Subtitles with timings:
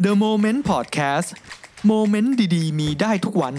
[0.00, 1.28] The Moment Podcast
[1.86, 3.54] โมเมนต์ดีๆ มีได้ทุกวัน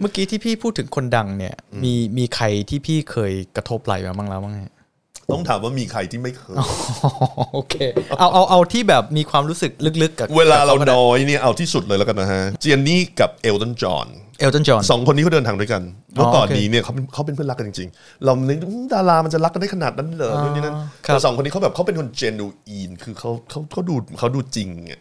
[0.00, 4.60] เมื่อกี้ที่พี่พูดถึงคนดังเนี่ย มีมีใครที่พี่เคยกระทบไหลมาบ้างแล้วบ้างไง
[5.32, 6.56] ต้องถามว่ามีใครที่ไม่เคย
[7.52, 7.74] โอเค
[8.18, 9.72] เอาเอาเอาที่แบบมีความรู้สึก
[10.02, 14.06] ลึกๆกับเวลาเรากับขก็ได้น้อยเนี่ยเอาที่สุดเลยแล้วกันนะฮะเจียนนี่กับเอลตันจอห์น
[14.40, 15.82] เอลตันจอห์นสองคนนี้เขาเดินทางด้วยกัน
[16.14, 25.00] เมื่อก่อนโอเคนี้เนี่ยเขาเป็นเขาเป็นเพื่อนรักกันจริงๆ เรานึกอืมดารามันจะรักกันได้ขนาดนั้นเหรอนู่นนี่นั่นครับแต่สองคนนี้เขาแบบเขาเป็นคนเจนูอีนคือเขาเขาเขาดูเขาดูจริงอะ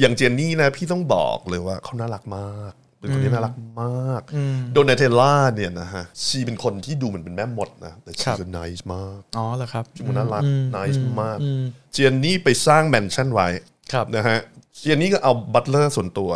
[0.00, 4.22] อย่างเจนนี่นะพี่ต้องบอกเลยว่าเขาน่ารักมาก เป็นคนที่น่ารักมาก
[4.72, 10.42] โดนาเทลล่าเนี่ยนะฮะชีเป็นคนที่ดูเหมือนเป็นแม่มดนะแต่ชีครับก็ nice มาก อ๋อเหรอครับชุมน่ารัก
[10.76, 11.38] nice มาก
[11.92, 13.48] เจียนนี่ไปสร้างแมนชั่นไว้
[13.92, 14.38] ครับนะฮะ
[14.76, 16.30] เจียนนี่ก็เอาบัตเลอร์ส่วนตัว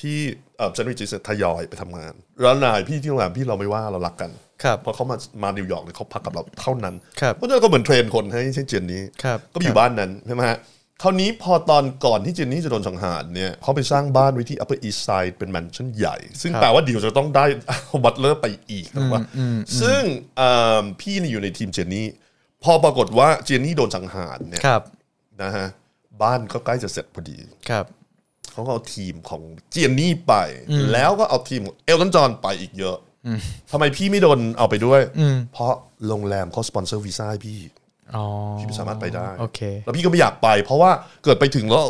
[0.00, 0.18] ที่
[0.56, 4.30] เออเจนวิจิสทยอยไปทำงาน แล้วนายพี่ที่โรงแรมพี่เราไม่ว่าเรารักกัน
[4.64, 10.58] ครับเพราะเขามามานิวยอร์กเนี่ยเขาพักกับเราเท่านั้นครับเพราะฉะนั้นก็เหมือน train คนให้ใช่เจียนนี้ครับก็ไปอยู่บ้านนั้นใช่ไหมฮะ
[11.02, 17.44] คราวนี้พอตอนก่อนที่จานนี่จะโดนสังหารเนี่ยเขาไปสร้างบ้านไว้ที่ Upper East Side เป็นแมนชั่นใหญ่ ซึ่งแปลว่าเดี๋ยวจะต้องได้
[18.04, 19.20] butler ไปอีกนะว่า
[19.80, 20.02] ซึ่ง
[20.36, 22.06] เอิ่มพี่เนี่ยอยู่ในทีมจานนี่
[22.64, 24.82] พอปรากฏว่าจานนี่โดนสังหารเนี่ยครับ
[25.42, 25.66] นะฮะ
[26.22, 27.38] บ้านก็ใกล้จะเสร็จพอดี
[27.70, 27.86] ครับ
[28.52, 30.34] เขาก็เอาทีมของเจียนนี่ไป
[30.92, 32.96] แล้วก็เอาทีมของเอลตันจอห์นไปอีกเยอะ
[33.70, 35.00] ทำไมพี่ไม่โดนเอาไปด้วย
[35.52, 35.72] เพราะ
[36.08, 37.83] โรงแรมเขาสปอนเซอร์วีซ่าให้พี่อ๋อ
[38.58, 40.90] พี่ไม่สามารถไปได้โอเคแล้วพี่ก็ไม่อยากไป เพราะว่า
[41.24, 41.84] เกิดไปถึงแล้ว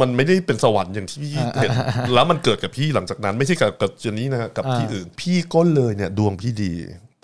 [0.00, 1.70] มันไม่ได้เป็นสวรรค์อย่างที่พี่เห็น
[2.14, 6.72] แล้วมันเกิดกับพี่หลังจากนั้นไม่ใช่กับกับจานนี่นะฮะกับที่อื่น พี่ก็เลยเนี่ยดวงพี่ดี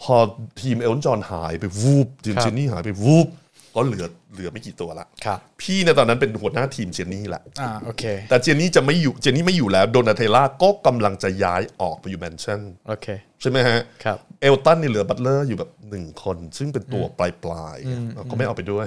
[0.03, 0.17] พอ
[0.61, 3.27] ทีมเอลตันจอห์นหายไปวูบทีมครับจานนี่หายไปวูบ
[3.75, 13.07] ก็เหลือเหลือไม่กี่ตัวละครับ พี่เนี่ยตอนนั้นเป็นหัวหน้าทีมจานนี่แหละอ่าโอเค แต่จานนี่จะไม่อยู่จานนี่ไม่อยู่แล้วโดนาเทล่าก็กำลังจะย้ายออกไปอยู่แมนชั่นโอเค
[13.41, 18.87] ใช่ไหมฮะครับเอลตันนี่เหลือ butler อยู่แบบหนึ่งคน ซึ่งเป็นตัวปลายปลายๆก็ไม่เอาไปด้วย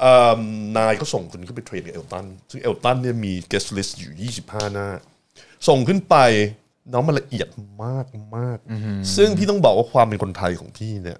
[0.00, 0.40] เอิ่ม
[0.76, 4.88] นายก็ส่งคนขึ้นไป train กับเอลตันซึ่งเอลตันเนี่ยมี guest list อยู่ 25 หน้า
[5.68, 6.16] ส่งขึ้นไป
[6.92, 7.48] น้องมันละเอียด
[7.84, 8.58] มากมาก
[9.16, 11.18] ซึ่งพี่ต้องบอกว่าความเป็นคนไทยของพี่เนี่ย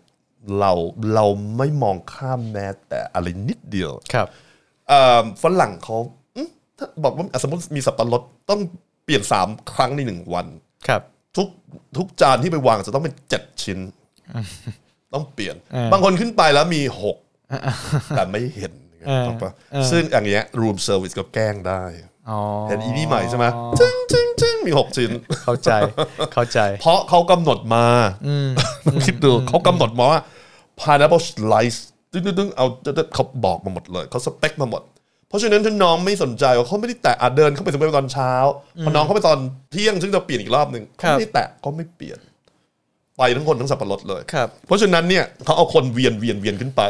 [0.58, 0.72] เรา
[1.14, 1.26] เรา
[1.56, 4.26] ไม่มองข้ามแม้แต่อะไรนิดเดียวครับ
[4.88, 5.96] เอ่อฝรั่งเขา
[6.36, 6.48] อืม
[6.78, 8.60] ถ้าบอกว่าอะสมมติมีสับปะรดต้อง
[9.04, 10.46] เปลี่ยนสามครั้งในหนึ่งวัน
[10.88, 11.02] ครับ
[11.36, 11.48] ทุก
[11.96, 13.78] ทุกจานที่ไปวางจะต้องเป็นเจ็ดชิ้น
[15.14, 17.16] ต้องเปลี่ยนเออบางคนขึ้นไปแล้วมีหก
[18.16, 18.72] แต่ไม่เห็น
[19.06, 21.82] เออถูกปะเออซึ่งอย่างเงี้ย room service ก็แกล้งได้
[22.30, 23.46] อ๋อเห็นอีนี่ใหม่ใช่ไหม
[23.80, 25.10] จึ้งจึ้งจึ้งมีหกชิ้น
[25.44, 25.70] เข้าใจ
[26.34, 27.84] เข้าใจ เพราะเขากำหนดมา
[29.06, 30.20] คิดดูเขากำหนดมาว่า
[30.80, 31.78] pineapple slice
[32.12, 32.66] ตึ้งตึ้งตึ้งเอา
[33.14, 34.82] เขาบอกมาหมดเลยเขาสเปคมาหมด
[35.28, 38.32] เพราะฉะนั้นถ้าน้องไม่สนใจว่าเขาไม่ได้แตะอะเดินเข้าไปสมมติตอนเช้า
[38.84, 39.38] พอน้องเข้าไปตอน
[39.70, 42.18] เที่ยงซึ่งจะเปลี่ยนอีกรอบหนึ่งครัเขาบไม่ได้แตะก็ไม่เปลี่ยน
[43.18, 46.82] ไปทั้งคนทั้งสับปะรดเลยครับเพราะฉะนั้นเนี่ยเขาเอาคนเวียนเวียนเวียนขึ้นไป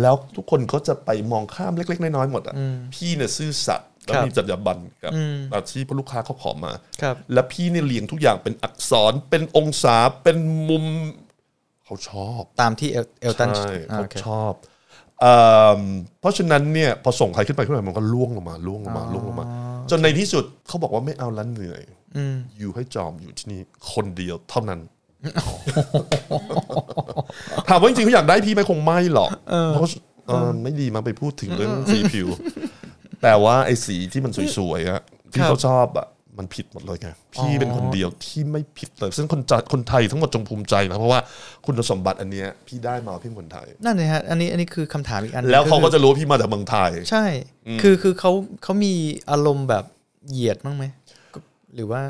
[0.00, 2.54] แล้วทุกคนก็จะไปมองข้ามเล็ก ๆ น้อยๆหมดอะ
[2.94, 5.12] พี่เนี่ยซื่อสัตย์แล้วครับมีจรรยาบรรณกับ
[5.54, 6.72] อาชีพเพราะลูกค้าเขาขอมา
[7.02, 10.36] ครับแล้วพี่เนี่ยเรียงทุกอย่างเป็นอักษรเป็นองศาเป็น
[10.68, 10.84] มุม
[11.90, 14.52] เขาชอบตามที่เอลเอลตันใช่อ่าเขาโอเคชอบ
[15.20, 15.36] เอิ่
[15.78, 15.80] ม
[16.20, 19.46] เพราะฉะนั้นเนี่ยพอส่งใครขึ้นไปขึ้นไปมันก็ล่วงลงมาล่วงลงมาล่วงลงมา
[19.90, 21.82] จนในที่สุดเขาบอกว่าไม่เอาแล้วเหนื่อย
[22.58, 23.60] อยู่ให้จอมอยู่ที่นี่
[23.92, 24.80] คนเดียวเท่านั้น
[27.68, 29.30] ถามว่าจริงๆเขาอยากได้พี่ไหมคงไม่หรอก
[29.68, 29.82] เพราะ
[30.26, 32.28] เออไม่ดีมาไปพูดถึงเรื่องสีผิว
[33.22, 35.00] แต่ว่าไอ้สีที่มันสวยๆอะ
[35.32, 36.06] ที่เขาชอบอะ
[36.38, 41.20] มันผิดหมดเลยไงพี่เป็นคนเดียวที่ไม่ผิดเลยซึ่งคนจะคนไทยทั้งหมดจงภูมิใจนะเพราะว่า
[41.66, 47.24] คุณสมบัติอันเนี้ยพี่ได้มาพี่เป็นคนไทยนั่นเลยฮะอันนี้อันนี้คือคำถามอีกอันหนึ่งแล้วเขาก็คือจะรู้ว่าพี่มาจากเมืองไทย ใช่
[47.82, 48.32] คือคือเขา
[48.62, 48.94] เขามี
[49.30, 49.84] อารมณ์แบบ
[50.30, 50.84] เหยียดบ้างไหม
[51.34, 51.38] ก็
[51.74, 52.02] หรือว่า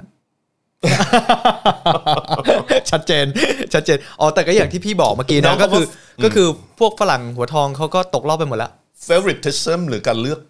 [2.91, 3.27] ชัดเจน
[3.75, 5.85] ชัดเจนอ๋อแต่ก็อย่างที่พี่บอกเมื่อกี้น้อนะงก็เขาก็คือ
[6.21, 6.49] อก็คือ
[6.81, 8.71] พวกฝรั่งหัวทองเขาก็ตกรอบไปหมดแล้ว
[9.09, 10.41] favoritism หรือการเลือก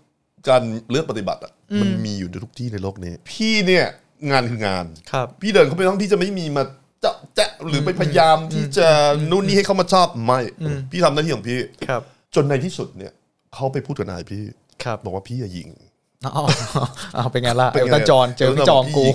[0.48, 3.86] การเลือกปฏิบัติอะมันมีอยู่ในทุกที่ในโลกนี้ พี่เนี่ย
[4.30, 6.62] งานคืองานครับ พี่เดินเข้าไปห้องพี่จะไม่มีมา
[7.00, 8.88] เจาะแจ๊ะหรือไปพยายามที่จะ
[9.30, 10.40] นู่นนี่ให้เขามาชอบไม่
[10.90, 12.02] พี่ทำหน้าที่ของพี่ครับ
[12.34, 13.12] จนในที่สุดเนี่ย
[13.54, 14.44] เขาไปพูดกับนายพี่
[14.84, 15.68] ครับบอกว่าพี่อย่ายิง
[16.26, 16.44] อ๋อ
[17.14, 19.12] เอาเป็นไงล่ะเป็นเอลไงตันจอนเจอพี่จองกูยิ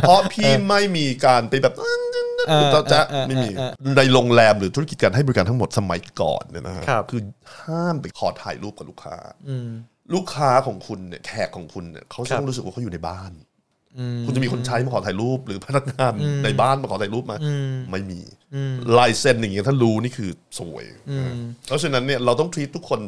[0.00, 1.74] เพราะพี่ไม่มีการไปแบบ
[2.48, 7.20] เออเจาะแจ๊ะเออเออไม่มีเออในโรงแรมหรือธุรกิจการให้บริการทั้งหมดสมัยก่อนเนี่ยนะฮะครับคือ
[7.60, 9.16] ห้ามไปขอถ่ายรูปกับลูกค้า
[10.14, 13.32] ลูกค้าของคุณเนี่ยแขกของคุณเนี่ยเขาจะต้องรู้สึกว่าเขาอยู่ในบ้าน
[14.26, 16.12] คุณจะมีคนใช้มาขอถ่ายรูป หรือพนักงาน
[16.44, 17.36] ในบ้านมาขอถ่ายรูปมา
[17.90, 18.20] ไม่มี
[18.98, 20.84] ลายเซ็นอย่างเงี้ยถ้ารู้นี่คือสวย
[21.18, 21.34] นะ
[21.66, 23.00] เพราะฉะนั้นเนี่ยเราต้องท e ี t ทุกคน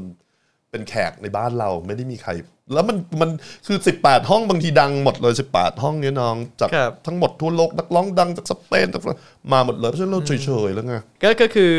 [0.71, 2.31] เป็นแขกในบ้านเราไม่ได้มีใคร
[2.73, 3.31] แล้วมันมัน
[3.67, 9.19] คือ 18 ห้องบางทีดังหมดเลย 18 ห้องเนี่ยน้องจากครับทั้งหมดทั่วโลกนักร้องดังจากสเปนจากฝรั่ง
[9.53, 11.73] มาหมดเลยเพราะฉะนั้นเราเฉยๆแล้วไงก็ก็คือ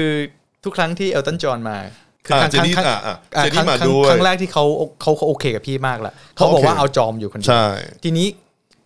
[0.63, 1.77] ทุกครั้งที่เอลตันจอนมา
[2.25, 4.63] คือครั้งเจนนี่ครั้งอะอะอะเจนครั้นี่งมาครั้งด้วยครั้งแรกที่เขา
[5.01, 7.65] เขาเขาโอเคกับพี่มากละเขาบอกโอเคว่าเอาจอมอยู่คนเดียวใช่
[8.03, 8.27] ทีนี้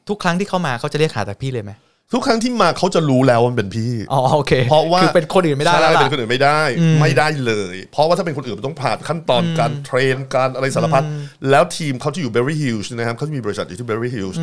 [0.10, 1.72] ทุกครั้งที่เขามาเขาจะเรียกหาแต่พี่เลยไหม
[2.14, 6.62] ทุกครั้งที่มาเขาจะรู้แล้วว่ามันเป็นพี่ อ๋อโอเคเพราะว่าคือเป็นคนอื่นไม่ได้แล้วใช่ล่ะ เป็นคนอื่นไม่ได้
[7.02, 11.04] ไม่ได้เลย เพราะว่าถ้าเป็นคนอื่นมันต้องผ่านขั้นตอนการเทรนการอะไรสารพัด
[11.50, 14.36] แล้วทีมเขาที่อยู่ Berry Hills นะครับเขาจะมีบริษัทอยู่ที่ Berry Hills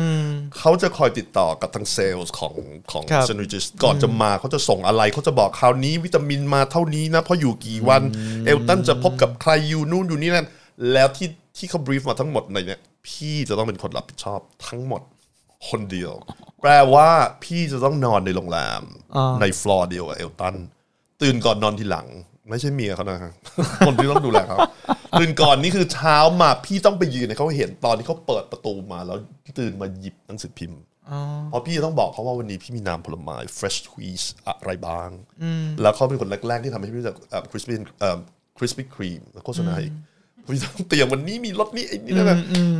[0.57, 2.55] เขาจะคอยติดต่อกับทางเซลล์ของ
[2.91, 8.01] ของ ครับเซน i ิ s ก่อนจะมาเขาจะส่งอะไรเขาจะบอกคราวนี้วิตามินมาเท่านี้นะเพราะอยู่กี่วัน
[8.45, 10.47] เอลตันจะพบกับใครอยู่นู่นอยู่นี่นั่น
[10.93, 11.27] แล้วที่
[11.57, 15.01] ที่เขาบรีฟมาทั้งหมดในเนี้ยพี่จะต้องเป็นคนรับผิดชอบทั้งหมด
[15.69, 16.13] คนเดียว
[16.61, 17.09] แปลว่า
[17.43, 18.83] พี่จะต้องนอนในโรงแรม
[19.41, 20.55] ในฟลอร์เดียวกับเอลตัน
[21.21, 22.07] ตื่นก่อนนอนทีหลัง
[22.49, 23.33] ไม่ใช่เมียเขานะครับ
[23.87, 24.57] คนที่ต้องดูแลเขา
[25.19, 29.17] ตื่นก่อนนี่คือเช้ามาพี่ต้องไปยืนให้เขาเห็นตอนที่เขาเปิดประตูมา แล้ว
[29.59, 30.81] ตื่นมาหยิบหนังสือพิมพ์
[31.49, 35.09] เพราะพี่จะต้องบอกเขาว่าวันนี้พี่มีน้ำผลไม้ fresh squeeze อะไรบ้าง
[35.81, 37.15] แล้วเขาเป็นคนแรก ๆ ที่ทำให้พี่รู้จัก
[37.51, 39.93] Krispy Krispy Kreme แล้วโฆษณาอีก
[40.55, 42.37] พี่ต้องเตรียมวันนี้มีรสนี้ไอ้นี่นั่นนะ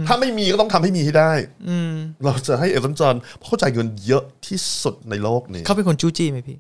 [0.08, 1.32] ถ้าไม่มีก็ต้องทำให้มีให้ได้
[2.26, 6.58] เราจะให้เอลตันจอห์นเขาจ่ายเงินเยอะที่สุดในโลกนี้เขาเป็นคนจู้จี้ไหมพี่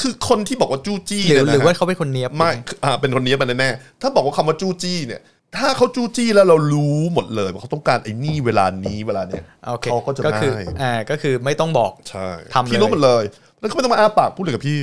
[0.00, 2.52] คือคนที่บอกว่าจู้จี้หรือเนี่ยนะหรือว่าฮะเขาเป็นคนเนี้ยบไม่
[2.84, 5.22] อ่าเป็นคนนี้มันแน่ๆถ้าบอกว่าคำว่าจู้จี้เนี่ย
[5.56, 13.24] ถ้าเขาจู้จี้แล้วเรารู้หมดเลยว่าเขาต้องการไอ้นี่เวลานี้เวลาเนี้ยโอเคเขาก็จะก็คือง่ายอ่าก็คือไม่ต้องบอกใช่ทำเลยพี่รู้หมดเลย
[13.64, 14.78] แล้วก็ไม่ต้องมาอ้าปากพูดเลยกับพี่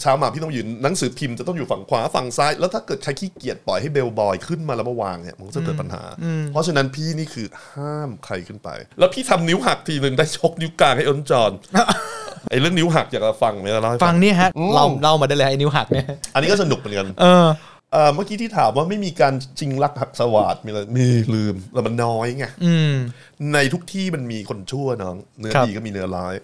[0.00, 6.02] เช้ามาพี่ต้องยืนหนังสือพิมพ์จะต้องอยู่ฝั่งขวาฝั่งซ้าย แล้วถ้าเกิดใครขี้เกียจปล่อยให้เบลบอยขึ้นมาแล้วมาวางเนี่ยมันก็จะเกิดปัญหา
[6.52, 8.68] เพราะฉะนั้นพี่นี่คือห้ามใครขึ้นไป
[8.98, 11.52] แล้วพี่ทำนิ้วหักทีหนึ่งได้ชกนิ้วกลางให้เอิญจอน
[12.50, 17.46] ไอ้เรื่องนิ้วหักอยากจะฟังไหมเล่าให้ฟังเนี่ยฮะเราเล่ามาได้เลยไอ้นิ้วหักเนี่ยอันนี้ก็สนุกเหมือนกันเออ
[17.92, 22.94] เอ่อเมื่อกี้ที่ถามว่าไม่มีการจริงรักหักสวาดมีอะไรมีลืมแล้วมันน้อยไงอืม
[23.54, 26.34] ในทุกที่มันมีคนชั่วน้องเนื้อครับดีก็มีเนื้อร้าย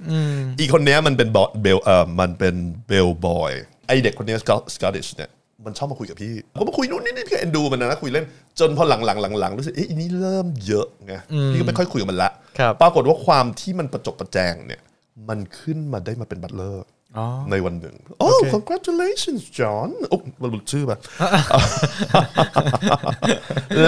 [0.60, 2.54] อีกคนเนี้ยมันเป็นบอเบลเอ่อมันเป็น
[2.86, 3.52] เบลบอย
[3.88, 4.50] ไอเด็กคนเนี้สก
[4.86, 5.30] อตติชเนี่ย
[5.66, 8.26] มันชอบมาคุยกับพี่ก็มาคุยนู่นนี่นี่พี่ก็เอ็นดูมันนะคุยเล่น
[8.60, 11.14] จนพอหลังหลังหลังหลังรู้สึกเอ๊ะอันนี้เริ่มเยอะไง
[11.52, 14.80] พี่ก็ไม่ค่อยคุยกับมันละครับปรากฏว่าความที่มันประจบประแจงเนี่ย
[15.28, 17.01] มันขึ้นมาได้มาเป็นบัตเลอร์อ๋อ
[17.50, 20.98] ในวันหนึ่งโอ้ congratulations John โอ้มันหลุดชื่อป่ะ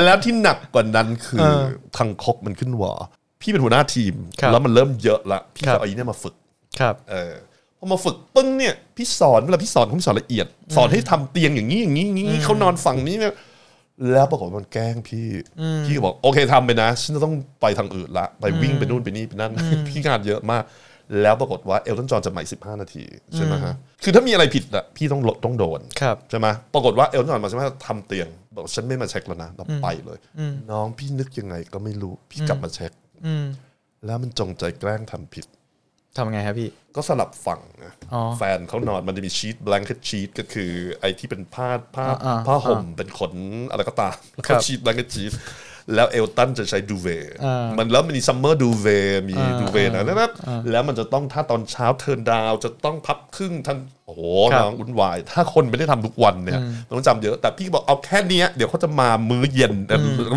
[0.05, 1.49] แล้วที่หนักกว่านั้นคือ
[1.97, 2.93] ทางคกมันขึ้นหวอ
[3.41, 6.35] พี่เป็นหัวหน้าทีมครับแล้วมันเริ่มเยอะละพี่ครัจะบเอาอีเนี่ยมาฝึก
[6.81, 7.35] ครับเออ
[7.79, 10.47] พอมาฝึกปึ้งเนี่ยพี่สอนเวลาพี่สอนผมสอนละเอียด
[10.77, 13.35] สอนให้ทำเตียงอย่างนี้อย่างนี้อย่างนี้เขานอนฝั่งนี้เนี่ย
[14.12, 15.27] แล้วปรากฏว่ามันแกล้งพี่
[15.85, 19.53] พี่ก็บอกโอเคทำไปนะ ฉันจะต้องไปทางอื่นละ ไปวิ่งไปนู่นไปนี่ไปนั่น
[19.88, 20.65] พี่งานเยอะมาก
[21.23, 23.05] แล้วปรากฏว่าเอลตันจอห์นจะใหม่ 15 นาที
[23.37, 23.75] ใช่ไหมฮะ
[24.05, 30.19] คือถ้ามีอะไรผิดอะพี่ต้องลดต้องโดนครับใช่ไหมปรากฏว่าเอลตันจอห์นมาใช่ไหมทำเตียงบอกฉันไม่มาเช็คแล้วนะเราไปเลย
[30.71, 32.93] น้องพี่นึกยังไงก็ไม่รู้พี่กลับมาเช็ค
[33.27, 33.47] อืม
[34.06, 35.47] แล้วมันจงใจแกล้งทำผิด
[36.17, 43.33] ทำไงครับพี่ ก็สลับฝั่งนะอ๋อแฟนเขานอนมันจะมีชีตแบงเก t ชีตก็คือไอ้ที่เป็นผ้าผ้าอ่าๆผ้าห่มเป็นขน
[43.71, 45.33] อะไรก็ตามแล้วครัก็บชีตแบงเก t ชีต
[45.95, 48.87] แล้วเอลตันจะใช้ดูเวต์อ่ามัมันแล้วมันมีซัมเมอร์ดูเว
[49.29, 50.31] มีอ่าดูเวนะนะ
[50.71, 54.21] แล้วมันจะต้องถ้าตอนเช้าเทิร์นดาวจะต้องพับครึ่งทั้งโอ้โห
[54.53, 59.75] ครับน้องวุ่นวาย ถ้าคนไม่ได้ทำทุกวันเนี่ยมันต้องจำเยอะแต่พี่บอกเอาแค่เนี้ยเดี๋ยวเขาจะมามื้อเย็น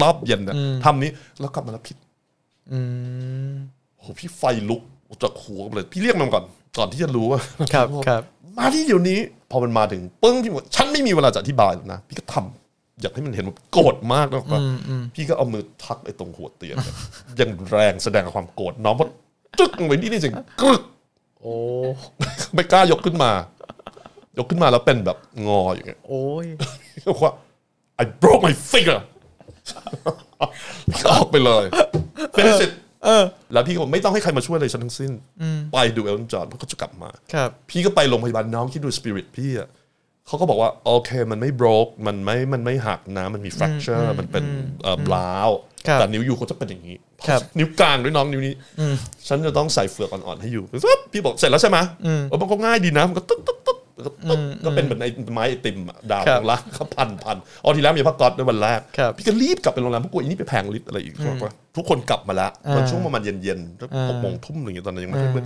[0.02, 1.98] รอบเย็นน่ะทำนี้แล้วกลับมาแล้วผิด
[2.72, 2.80] อื
[3.50, 3.54] ม
[3.96, 4.82] โอ้โหพี่ไฟลุก
[5.24, 6.44] จากหัวเลย พี่เรียกมันก่อน
[6.78, 7.40] ก่อนที่จะรู้ว่า
[7.74, 8.22] ครับครับ
[8.58, 9.20] มาที่เดี๋ยวนี้
[9.52, 12.67] พอมันมาถึงปึ้งพี่บอกฉันไม่มีเวลาจะอธิบายแล้วนะ พี่ก็ทำ
[13.02, 14.58] อยากให้มันเห็นว่าโกรธมากแล้วก็
[15.16, 16.96] พี่ก็เอามือทักไอ้ตรงหัวเตียงเนี่ย
[17.40, 19.10] ยังแรงแสดงความโกรธน้องเพราะ
[19.60, 20.30] จึ๊กลงไปนี่นี่สิ
[20.62, 20.82] กรึก
[21.42, 21.54] โอ้
[22.54, 23.32] ไม่กล้ายกขึ้นมา
[24.38, 25.18] ยกขึ้นมาแล้วเป็นแบบ
[25.48, 26.46] งออย่างเงี้ยโอ้ย
[27.12, 27.34] บอกว่า
[28.02, 29.00] I broke my finger
[31.12, 31.66] ออกไปเลย
[32.36, 32.72] finish it
[33.54, 35.12] แล้วพี่ก็บอกไม่ต้องให้ใครมาช่วยเลยฉันทั้งสิ้น
[35.72, 39.68] ไปดูเอลตันจอห์นเพราะเขาจะกลับมาครับพี่ก็ไปโรงพยาบาลน้องคิดดูสปิริตพี่อะ
[40.28, 44.44] เขาก็บอกว่าโอเคมันไม่ broke มันไม่มันไม่หักนะมันมี fracture มันเป็น
[44.84, 45.50] เอ่อบลาว
[45.88, 46.96] ครับแต่นิ้วยูเขาจะเป็นอย่างนี้
[47.28, 48.54] ครับนิ้วกลางด้วยน้องนิ้วนี้
[49.28, 65.46] ฉันจะต้องใส่เฟือกอ่อนๆให้อยู่ปึ๊บพี่บอกเสร็จแล้วใช่ไหมเออมันก็ง่ายดีนะมันก็ตึ๊กตึ๊กตึ๊กแล้วก็ตึ๊กก็เป็นเหมือนไอ้ไม้ไอติมอะดาวครับของร้านเขาพันพันอ๋อทีแรกมีพักก๊อตด้วยวันแรกครับพี่ก็รีบกลับไปโรงแรมเพราะกลัวอีนี่ไปแพงลิตรอะไรอีกบอกว่าทุกคนกลับมาแล้วตอนช่วงประมาณเย็นๆหกโมงทุ่มอะไรอย่างเงี้ยตอนนั้นยังไม่มืด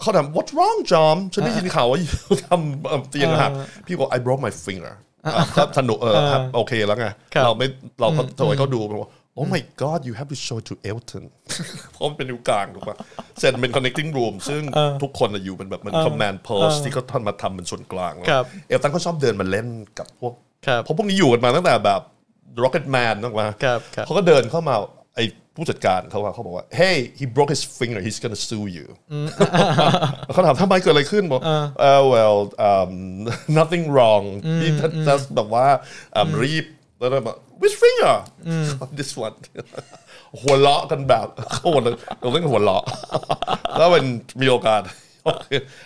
[0.00, 3.50] เขาถาม what's wrong John ฉันได้ยินข่าวว่าอยู่ทำเอ่อเตียงหัก
[3.86, 4.92] พี่บอก I broke my finger
[5.26, 7.66] อะก็สนุกเออครับโอเคแล้วไงครับเราไม่
[8.00, 11.24] เราก็โทรให้เขาดูมันบอก oh my god you have to show to Elton
[11.92, 12.96] เพราะมันเป็นนิ้วกลางถูกปะ
[13.38, 14.62] เสร็จเป็น connecting room ซึ่ง
[15.02, 20.32] ทุกคนน่ะอยู่เป็นแบบเหมัน command post ที่เขาทำมาทำเป็นส่วนกลางแล้วครับเอลตันเขาชอบเดินมาเล่นกับพวก
[20.66, 22.00] ครับเพราะพวกนี้อยู่กันมาตั้งแต่แบบ
[22.62, 24.99] Rocket Man ตั้งมาครับครับเขาก็เดินเข้ามาไอ้
[25.56, 28.86] ผู้จัดการเขาว่าเขาบอกว่า hey he broke his finger he's gonna sue you
[30.24, 31.40] แล้วเขาถามทำไมเกิดอะไรขึ้นบอก
[31.80, 32.38] เออ well
[32.70, 32.92] um,
[33.58, 34.24] nothing wrong
[34.60, 34.70] พี่
[35.06, 35.66] จะแบบว่า
[36.14, 36.66] อืมรีบ
[37.00, 38.14] แล้วก็บอก which finger
[38.98, 39.36] this one
[40.40, 42.84] หัวเราะกันแบบโคตรเลยเราเล่นหัวเราะ
[43.78, 44.04] แล้วมัน
[44.40, 45.09] มีโอกาสโอเค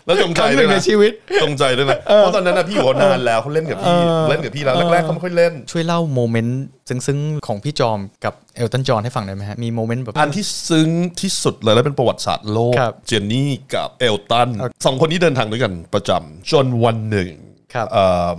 [0.06, 1.12] แล้วจงใจครั้งหด้นึ่วยงในนะชีวิต
[1.42, 3.94] จงใจด้วยนะเพราะตอนนั้นนะพี่อยู่นานแล้วเขาเล่นกับพี่
[4.30, 10.88] เล่นกับพี่แล้วแรกๆเขาไม่ค่อยเล่น ช่วยเล่าโมเมนต์ซึ้งๆของพี่จอมกับเอลตันจอห์นให้ฟังได้ไหมฮะมีโมเมนต์แบบอันที่ซึ้ง
[11.20, 14.48] ที่สุดเลยและเป็นประวัติศาสตร์โลกครับจานนี่กับเอลตัน
[14.84, 17.30] สองคนนี้เดินทางด้วยกันประจำจนวันหนึ่ง
[17.74, 18.38] ครับเอิ่ม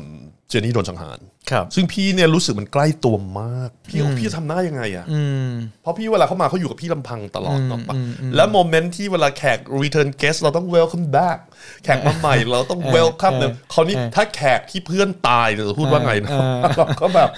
[0.50, 1.18] จานนี่โดนสังหาร
[1.52, 5.06] ครับซึ่งพี่เนี่ยรู้สึกมันใกล้ตัวมาก พี่บอกพี่จะทำหน้ายังไงอะ
[5.82, 7.96] เพราะพี่เวลาเขามาเขาอยู่กับพี่ลำพังตลอดต่อปะ
[8.36, 11.40] แล้วโมเมนต์ที่เวลาแขก return guest เราต้อง welcome back
[11.84, 16.30] แขกมาใหม่เราต้อง welcome เนี่ยคราวนี้ถ้าแขกที่เพื่อนตายเนี่ยจะพูดว่าไงนะ
[16.78, 17.30] เราก็แบบ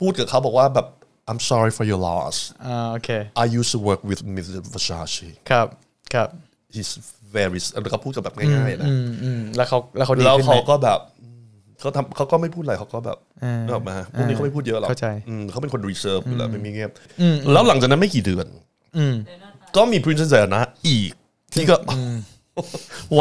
[0.00, 0.86] พูดกับเขาบอกว่าแบบ
[1.30, 3.10] I'm sorry for your loss อ่าโอเค
[3.42, 4.60] I used to work with Mr.
[4.74, 5.66] Versace ครับ
[6.14, 6.28] ครับ
[6.74, 6.90] he's
[7.36, 11.00] very แล้วก็พูดกับแบบง่ายๆนะอืมอืมแล้วเขาแล้วเขาดีแล้วขึ้นไหมเขาก็แบบ
[11.80, 13.18] เขาทำเขาก็ไม่พูดอะไรเขาก็แบบ
[13.64, 16.90] นึกออกมาพวกนี้เขาไม่พูดเยอะหรอกเข้าใจอืมเขาเป็นคน reserve อยู่แล้วไม่มีเงียบ
[17.52, 18.46] แล้วหลังจากนั้นไม่กี่เดือน
[19.76, 21.12] ก็มี Princess Diana อีก
[21.52, 21.76] ที่ก็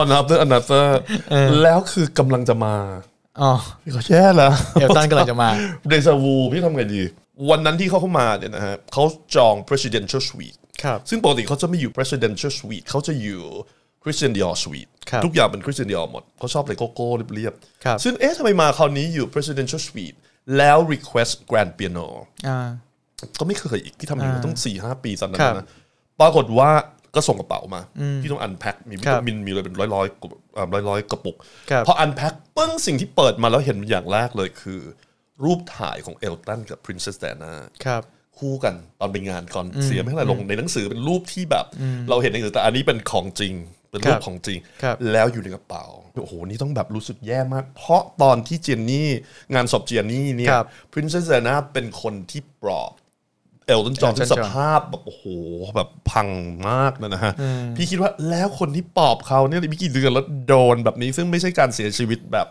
[0.02, 0.88] one after another
[1.62, 2.76] แล้วคือกำลังจะมา
[3.42, 3.52] อ๋อ
[3.84, 5.50] พี่ก็แย่แล้วเอลตันกำลังจะมา
[5.90, 7.02] เดซาวูพี่ทำไงดี
[7.50, 9.04] วันนั้นที่เขาเข้ามาเนี่ยนะฮะเขา
[9.36, 13.44] จอง presidential suite ครับซึ่งปกติเขาจะไม่อยู่ presidential suite เขาจะอยู่
[14.08, 17.54] Christian Dior suite ครับทุกอย่างเป็น Christian Dior หมดเขาชอบเลยโกโก้เรียบ
[17.86, 20.18] ครับๆซึ่งเอ๊ะทำไมมาคราวนี้อยู่ presidential suite
[20.58, 22.08] แล้ว request grand piano
[22.48, 22.60] อ่า
[23.40, 25.68] ก็ไม่เคยอีกที่ทำอยู่ต้องสี่ห้าปีตอนนั้ครันบนะ
[26.20, 26.72] ปรากฏว่า
[27.16, 27.82] ก็ส่งกระเป๋ามา
[28.22, 30.08] พี่ต้องอันแพ็คมีวิครับตามินมีอะไรเป็นร้อยร้อย
[30.74, 31.36] ร้อยร้อยๆกระปุก
[31.72, 34.80] ครับพออันแพ็คปึ้งสิ่งที่เปิดมาแล้วเห็นอย่างแรกเลยคือ
[35.44, 37.54] รูปถ่ายของเอลตันกับ Princess Diana
[37.86, 38.04] ครับ
[38.38, 41.66] คู่กันตอนไปงานก่อนเสียไม่เท่าไหร่ลงในหนังสือเป็นรูปที่แบบ
[42.10, 43.54] เราเห็นในหนังสือแต่อันนี้เป็นของจริง
[44.00, 45.86] เป็นรูครัปบของจริงครับแล้วอยู่ในกระเป๋า
[46.22, 49.10] โอ้โหนี่ต้องแบบรู้สึกแย่มาก เพราะตอนที่เจนนี่
[49.54, 52.92] งานศพเจนนี่เนี่ยครับ Princess Diana เป็นคนที่ปลอบ
[53.68, 55.24] เอลตันจอห์น Elton ที่สภาพแบบโอ้โห
[55.75, 56.27] แบบพัง
[56.70, 57.34] มากนะนะฮะ
[57.75, 62.48] พี่คิดว่าแล้วคนที่ปลอบเขาเนี่ยมีกี่เดือนแล้วโดนแบบนี้ ซึ่งไม่ใช่การเสียชีวิตแบบ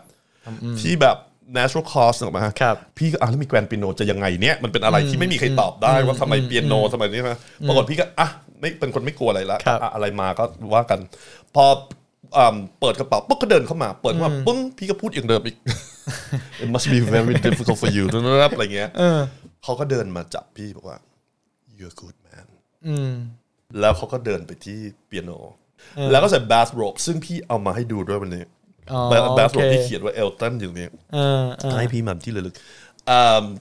[0.81, 1.17] ที่แบบ
[1.57, 8.27] natural cause หรอกไหมฮะครับพี่ก็อะแล้วมีแกรนเปียโนจะยังไงเนี่ยมันเป็นอะไรที่ไม่มีใครตอบได้ว่าทำไมเปียโนทำไมนี่นะปรากฏพี่ก็อะ
[8.59, 10.99] ไม่เป็นคนไม่กลัวอะไรละครับอะอะไรมาก็ว่ากัน
[11.55, 11.65] พอ
[12.37, 15.57] อ่าเปิดกระเป๋าปุ๊บก็เดินเข้ามาเปิดเข้ามาปึ้งพี่ก็พูดอย่างเดิมอีก
[16.61, 18.89] it must be very difficult for you นะครับอะไรเงี้ย
[19.63, 20.97] เขาก็เดินมาจับพี่บอกว่า
[21.77, 22.45] you're a good man
[23.79, 25.31] แล้วเขาก็เดินไปที่เปียโน
[26.11, 28.43] แล้วก็ใส่ bathrobe ซึ่งพี่เอามาให้ดูด้วยวันนี้
[28.91, 29.01] อ๋อ
[29.37, 32.86] bathrobe โอเคที่เขียนว่าเอลตันอยู่ตรงนี้เออเออให้พี่มาที่ระลึกอ่า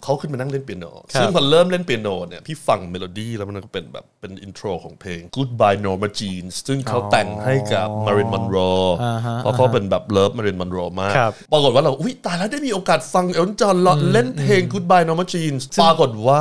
[0.02, 8.90] เขาขึ้นมานั่งเล่นเปียโนครับซึ่งพอเริ่มเล่นเปียโนเนี่ยพี่ฟังเมโลดี้แล้วมันก็เป็นแบบเป็นอินโทรของเพลง Goodbye Norma Jean ซึ่งเขาแต่งให้กับ Marilyn Monroe
[9.38, 13.76] เพราะเขาเป็นแบบเลิฟ Marilyn Monroe มากครับปรากฏว่าเราอุ้ยตายแล้วได้มีโอกาสฟังเอลจอห์น
[14.12, 16.40] เล่นเพลง Goodbye Norma Jean ปรากฏว่า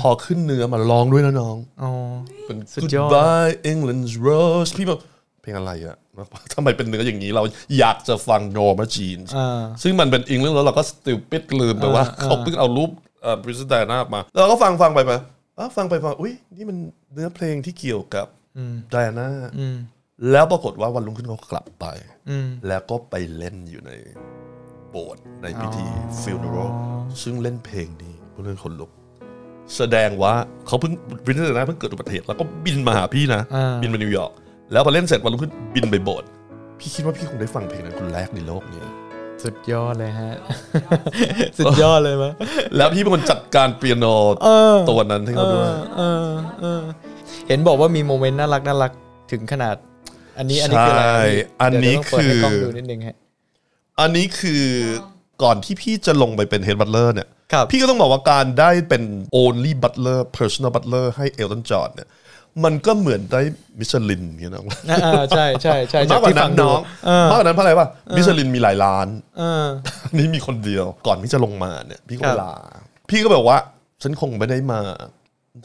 [0.00, 1.90] พอขึ้นเนื้อมาร้องด้วยนะน้องอ๋อ
[2.46, 5.00] เป็นสุดยอด Goodbye England's Rose พี่แบบ
[5.42, 5.96] เพลงอะไรอะ
[6.54, 7.42] ทำไมเป็นเนื้ออย่างนี้เรา
[7.78, 12.90] อยากจะฟัง Norma Jean อ่าซึ่งมันเป็นอังกฤษแล้วเราก็ stupid ลืมไปว่าเขาเพิ่งเอารูป
[13.22, 15.12] เอ่อ Princess Diana มาแล้วเราก็ฟังฟังไปไป
[15.58, 16.78] อะฟังไปฟังอุ้ยนี่มัน
[17.12, 18.26] เนื้อเพลงที่เกี่ยวกับ
[18.94, 19.28] Diana
[20.30, 21.86] แล้วปรากฏว่าวันรุ่งขึ้นเขากลับไป
[22.68, 23.92] แล้วก็ไปเล่นอยู่ใน
[24.90, 25.86] โบสถ์ในพิธี
[26.22, 26.70] funeral
[27.22, 28.90] ซึ่งเล่นเพลงนี้เพื่อเล่นคนลุก
[29.76, 30.34] แสดงว่า
[30.66, 30.92] เขาเพิ่ง
[31.24, 34.32] Princess Diana เพิ่งเกิดอุบัติเหตุแล้วก็บินมาหาพี่นะอ่าบินมานิวยอร์ก
[34.72, 36.28] แล้วพอเล่นเสร็จวันรุ่งขึ้นบินไปโบสถ์
[36.78, 38.82] พี่คิดว่าพี่คงได้ฟังเพลงนั้นคนแรกในโลกนี้
[39.44, 40.34] สุดยอดเลยฮะ
[41.58, 42.32] สุดยอดเลยมั้ย
[42.76, 44.06] แล้วพี่เป็นคนจัดการเปียโน
[44.90, 46.28] ตัวนั้นให้เขาด้วยเออ
[46.60, 46.82] เออ
[47.48, 48.92] เห็นบอกว่ามีโมเมนต์น่ารักน่ารัก
[49.32, 49.76] ถึงขนาด
[50.38, 51.22] อันนี้อันนี้คืออะไรใช่
[51.62, 53.16] อันนี้เดี๋ยวต้องเปิดให้กล้องคือดูนิดนึงฮะ
[54.00, 54.64] อันนี้คือ
[55.42, 59.02] ก่อนที่พี่จะลงไปเป็น head butler เนี่ยครับพี่ก็ต้องบอกว่าการได้เป็น
[59.42, 62.08] only butler personal butler ให้เอลตันจอห์นเนี่ย
[62.64, 63.40] มันก็เหมือนได้
[63.78, 64.62] มิชลินอย่างเงี้ยนะ
[65.04, 69.66] อ่าใช่ใช่ใช่มากกว่าที่นั้ฟันดูน้องเออมากกว่านั้นเพราะอะไรป่ะมิชลินมีหลายล้านเออ
[70.04, 72.54] อันนี้มีคนเดียวก่อนที่จะลงมาเนี่ย พี่ก็ครับลา
[73.10, 73.56] พี่ก็แบบว่า
[74.02, 74.80] ฉันคงไม่ได้มา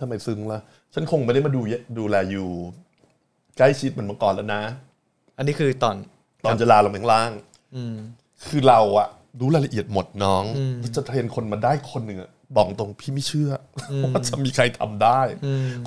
[0.01, 0.59] ทำไมซึ้งล่ะ
[0.93, 2.49] ฉันคงไม่ได้มาดูแยดูแลอยู่
[3.57, 4.61] ใกล้ชิดเหมือนเมื่อก่อนแล้วนะ
[5.37, 5.95] อันนี้คือตอน
[6.45, 7.31] ตอนจะลาลงไปข้างล่าง
[8.47, 9.07] คือเราอะ
[9.39, 10.43] รู้รายละเอียดหมดน้อง
[10.79, 13.51] แล้วจะเทรนคนมาได้คนหนึ่งอะ บอกตรงพี่ไม่เชื่อ
[13.91, 15.21] อว่าจะมีใครทำได้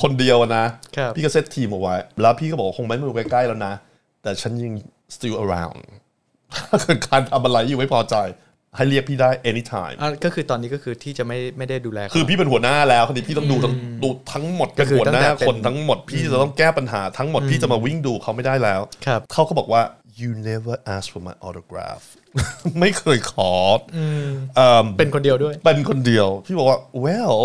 [0.02, 3.74] คนเดียวอะนะครับพี่ก็เซตทีมเอาไว้ แล้วพี่ก็บอกว่าคงไม่มาอยู่ใกล้ๆแล้วนะ
[4.22, 4.74] แต่ฉันยัง
[5.14, 5.80] still around
[6.70, 8.16] ถ้าเกิดการทำอะไรอยู่ไม่พอใจ
[8.76, 19.82] ให้เรียกพี่ได้ anytime อะก็คือตอนนี้ก็คือที่จะไม่ไม่ได้ดูแลเขาคือพี่เป็นหัวหน้าแล้วคนนี้พี่ต้องดูทั้งดูทั้งหมดก็เป็นคือหัวตั้หงน้าแต่เป็นคนทั้งหมดพี่จะต้องแก้ปัญหาทั้งหมดพี่จะมาวิ่งดูเขาไม่ได้แล้วครับเขาก็บอกว่า
[20.20, 22.04] you never ask for my autograph
[22.80, 23.52] ไม่เคยขอ
[24.58, 24.62] อ
[24.98, 27.40] เป็นคนเดียวด้วย เป็นคนเดียว พี่บอกว่า well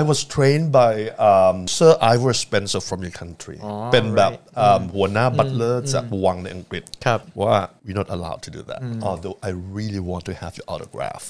[0.00, 0.92] I was trained by
[1.30, 3.56] um, Sir Ivor Spencer from your country
[3.92, 4.32] เป็นแบบ
[4.66, 10.68] um, หัวหน้าบัตเลอร์จากวังในอังกฤษครับว่า we're not allowed to do that although I really want to have your
[10.72, 11.22] autograph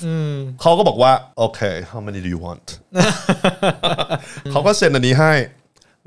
[0.60, 1.12] เขาก็บอกว่า
[1.46, 2.66] okay how many do you want
[4.50, 5.34] เขาก็เซ็นอันนี้ให้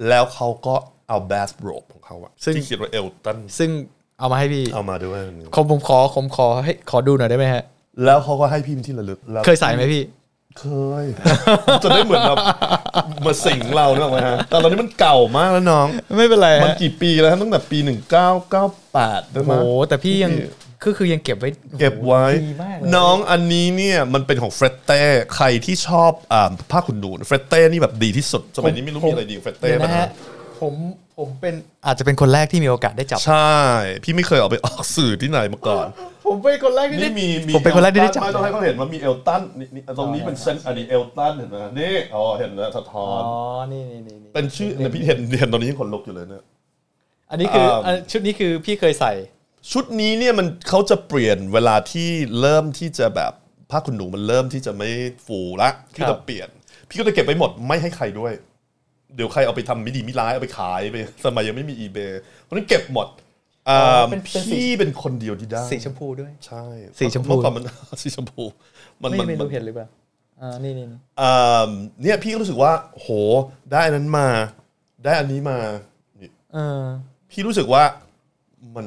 [0.08, 0.76] แล้วเขาก็
[1.10, 3.72] เอา bathrobe ของเขาอะซึ่งที่เขียนว่าเอลตันซึ่ง
[4.20, 5.20] เอามาให้พี่ เอามาด้วย
[5.56, 7.64] ผมผมขอผมขอให้ขอดูหน่อยได้ไหมฮะ
[8.06, 10.04] แล้วเขาก็ให้พี่เป็นที่ระลึกแล้วเคยใส่ไหมพี่
[10.60, 10.66] เค
[11.04, 11.06] ย
[11.84, 12.38] จะได้เหมือนแบบ
[13.26, 17.78] มาสิงเราเนี่ยหรอกไหมฮะแต่ตอนนี้มันเก่ามากแล้วน้อง ไม่เป็นไรมันฮะกี่ปีแล้วฮะตั้งแต่ปี
[18.56, 20.34] 1998ได้ไหมโอ้โหแต่พี่ยัง
[20.86, 25.02] ก็คือยังเก็บไว้ เก็บไว้ดีมากเลยน้องอันนี้เนี่ยมันเป็นของเฟรตเต้
[25.36, 30.08] ใครที่ชอบอ่าผ้าขนหนูเฟรตเต้นี่แบบดีที่สุดสมัยนี้ไม่รู้มีอะไรดีกว่าเฟรตเต้เดี๋ยวนะนะฮะ
[30.62, 30.74] ผม
[31.18, 31.54] ผมเป็น
[31.86, 33.54] อาจจะเป็นคนแรกที่มีโอกาสได้จับ ใช่
[34.04, 35.86] พี่ไม่เคยออกไปออกสื่อที่ไหนมาก่อน
[36.26, 43.34] ผมเป็นคนแรกที่ได้นี่มีมีผมเป็นคนแรกที่ได้จับ ไม่ต้องให้เขาเห็นว่ามีเอลตันนี่นี่ตรงนี้เป็นเซนอันนี้เอลตันเห็นไหมนี่อ๋อเห็นแล้วสะท้ออ๋น อ
[43.72, 46.44] นี่นี่นี่นี่เป็นชื่อเนี่ยพี่เห็นเห็นตอนนี้ยังขนลุกอยู่เลยเนี่ย
[47.32, 49.14] อันนี้คืออ่าอันชุดนี้คือพี่เคยใส่
[49.72, 52.10] ชุดนี้เนี่ยมันเขาจะเปลี่ยนเวลาที่
[52.42, 53.34] เริ่มที่จะแบบ
[53.72, 54.90] ผ้าขนหนูมันเริ่มที่จะไม่
[55.26, 56.50] ฟูละพี่ครับจะเปลี่ยน
[56.90, 58.34] พี่ก็จะเก็บไว้หมดไม่ให้ใครด้วย
[59.16, 63.08] เดี๋ยวใครเอาไปทำไม่ดีไม่ร้ายเอาไปขายไปสมัยยังไม่มี eBay เพราะฉะนั้นเก็บหมด
[63.70, 66.64] อ่าเป็นเป็นสี พี่เป็นคนเดียวที่ได้สีชมพูด้วย ใช่
[67.00, 67.64] สีชมพู เมื่อก่อนมัน
[68.02, 68.44] สีชมพู
[69.04, 69.88] มันไม่มันไม่มัรู้นเห็นหรือเปล่า
[70.42, 71.70] อ่านี่นี่นี่อ่า
[72.02, 73.08] เนี่ยพี่ก็รู้สึกว่า โห
[73.72, 74.28] ได้อันนั้นมา
[75.06, 75.58] ได้อันนี้มา
[76.22, 76.84] นี่เออ
[77.32, 77.84] พี่รู้สึกว่า
[78.76, 78.86] มัน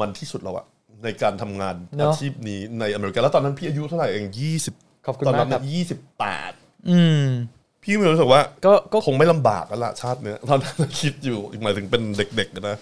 [0.00, 0.66] มันที่สุดแล้วอะ
[1.04, 4.74] ในการทำงานเนอะ อาชีพนี้ในอเมริกาแล้วตอนนั้นพี่อายุเท่าไหร่เองยี่สิบ
[5.06, 6.52] ขอบคุณตอนมานั้กนครับ ยี่สิบแปด
[6.90, 7.26] อืม
[7.88, 12.02] พี่มีความรู้สึกว่าก็ก็คงไม่ลำบากแล้วล่ะชาติเนี้ยตอนนั้นคิดอยู่หมายถึงเป็น
[12.36, 12.76] เด็กๆนะ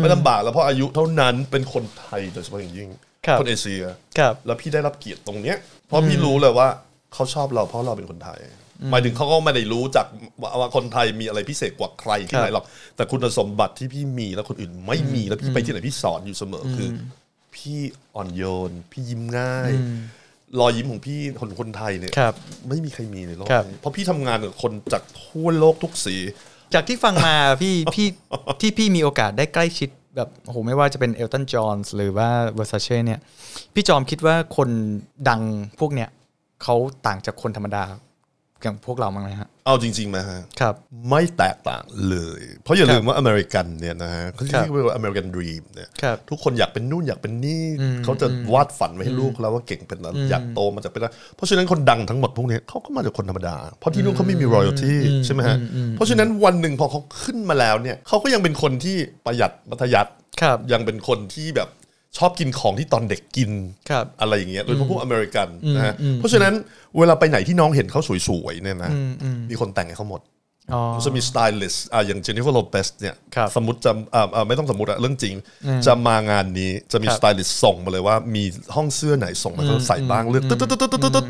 [0.00, 2.88] ไม่ลำบากแล้วเพราะอายุเท่านั้นเป็นคนไทยโดยเฉพาะอย่างยิ่ง
[3.26, 3.82] ครับคนเอเชีย
[4.18, 6.68] ครับแล้วพี่ได้รับเกียรติตรงเนี้ยเพราะพี่รู้เลยว่า
[7.14, 8.38] เขาชอบเราเพราะเราเป็นคนไทย
[8.90, 10.06] หมายถึงเขาก็ไม่ได้รู้จัก
[10.42, 12.64] ว่าว่าคนไทยมีอะไรพิเศษกว่าใครที่ไหนหรอก
[12.96, 16.98] แต่คุณสมบัติที่พี่มีแล้วคนอื่นไม่มีแล้วพี่ไปที่ไหนพี่สอนอยู่เสมออคืออ
[17.54, 17.78] พี่
[18.14, 19.72] อ่อนโยน พี่ยิ้มง่าย
[20.60, 22.34] รอยยิ้มของพี่คนคนไทยเนี่ยครับ
[22.68, 26.16] ไม่มีใครมีในโลกครับ นี้เพราะพี่ทำงานกับคนจากทั่วโลกทุกสี
[26.74, 28.06] จากที่ฟังมา พี่พี่
[28.60, 33.20] ที่พี่มีโอกาสได้ใกล้ชิดแบบโอ้โหไม่ว่าจะเป็นเอลตันจอห์นส์หรือว่าเวอร์ซาเช่เนี่ย
[33.74, 34.68] พี่จอมคิดว่าคน
[35.28, 35.42] ดัง
[35.80, 36.08] พวกเนี้ย
[36.62, 36.74] เขา
[37.06, 37.84] ต่างจากคนธรรมดา
[38.66, 40.74] อย่างพวกเราบ้างไหมฮะเอาจริงๆไหมฮะครับ
[41.08, 47.64] ไม่แตกต่างเลย เพราะอย่าลืมว่าอเมริกันเนี่ยนะฮะเขาครับเรียกว่า American dream เนี่ยครับทุกคนอยากเป็นนู่นอยากเป็นนี่
[48.04, 54.92] เขาจะวาดฝันไว้ให้ลูกแล้วว่าเก่งเป็นอะไรอยากโตมาจากเป็นอะไรเพราะฉะนั้นคนดังทั้งหมดพวกนี้เขาก็มาจากคนธรรมดา เพราะที่นู่นเขาไม่มี royalty
[55.24, 55.56] ใช่ไหมฮะ
[55.92, 60.10] เพราะฉะนั้นวันหนึ่งพอเขาขึ้นมาแล้วเนี่ยเขาก็ยังเป็นคนที่ประหยัดมัธยัสถ์
[60.42, 61.68] ครับยังเป็นคนที่แบบ
[62.18, 63.50] ชอบกินของที่ตอนเด็กกิน
[63.90, 66.52] ครับอะไรอย่างเงี้ยโดยเฉพาะพวกอเมริกันนะฮะเพราะฉะนั้น
[66.98, 68.92] เวลาไปไหนที่น้องเห็นเขาสวยๆเนี่ยนะ
[69.50, 70.35] มีคนแต่งให้เขาหมดอ๋อ
[71.06, 75.34] จะมีสไตลิสต์อะอย่างเจนนิเฟอร์โลเปสเนี่ยครับสมมติจะอ่าอ่าไม่ต้องสมมติอะเรื่องจริง
[75.86, 81.26] จะมางานนี้จะมีครับสไตลิสต์ส่งมาเลยว่ามีห้องเสื้อไหนส่งมาเขาใส่บ้างเลือกตึ๊ดตึ๊ดตึ๊ดตึ๊ดตึ๊ดตึ๊ด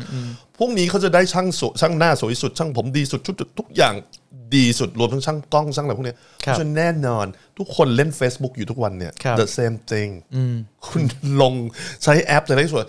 [0.57, 3.95] พวกนี้เขาจะได้ช่างสวยช่างหน้าสวยสุด ช่างผมดีสุดชุดทุกอย่าง
[4.55, 7.25] ดีสุดรวมทั้งช่างกล้องช่างอะไรพวกเนี้ยเพครับราะฉะนั้นแน่นอน
[7.57, 10.11] ทุกคนเล่น Facebook อยู่ทุกวันเนี่ยครับ the same thing
[10.87, 11.01] คุณ
[11.41, 11.53] ลง
[12.03, 12.85] ใช้แอปแต่ได้ส่วน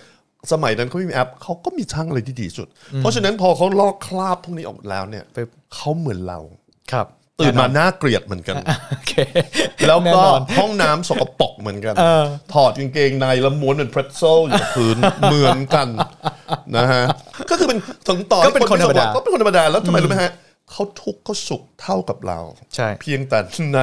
[0.53, 6.39] สมัยนั้นเขาไม่มีแอปเขาก็มีช่างอะไรที่ดีสุด เพราะฉะนั้นพอเขาลอกคราบพวกนี้ออกแล้วเนี่ยปึ๊บเขาเหมือนเรา
[6.93, 7.07] ครับ
[7.41, 8.57] ตื่นมาน่าเกลียดเหมือนกัน
[8.91, 9.15] โอเค
[9.87, 14.97] แล้วน่ก็นอนห้องน้ำสกปรกเหมือนกันเออถอดกางเกงในแล้วม้วนเป็นเพรสโซลอยู่กับพื้น
[15.29, 15.89] เหมือนกัน
[16.77, 17.05] นะฮะ
[17.51, 20.33] ก็คือเป็นถึงต่อก็เป็นคนธรรมดา ก็เป็นคนธรรมดาแล้วทำไมรู้ไหมฮะ
[20.73, 22.39] เขาทุกข์เขาสุขเท่ากับเรา
[22.75, 23.39] ใช่ เพียงแต่
[23.75, 23.81] ใน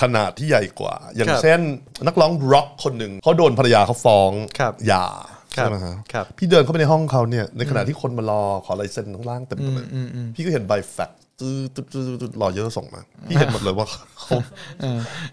[0.00, 1.60] ขนาดที่ใหญ่กว่า อย่างครับเช่น
[2.06, 9.88] นักร้องร็อกคนหนึ่งเขาโดนภรรยาเขาฟ้องครับหย่าครับ ใช่ไหมฮะครับพี่เดินเข้าไปในห้องเขาเนี่ยในขณะที่คนมารอขอลายเซ็นข้างล่างเต็มไปหมดเลย
[10.34, 14.38] พี่ก็เห็นใบแฟกซ์ตื้อตื้อตื้อตื้อรอเยอะส่งมาพี่เห็นหมดเลยว่าเขา